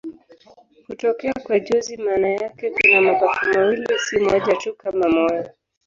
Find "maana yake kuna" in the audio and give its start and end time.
1.97-3.01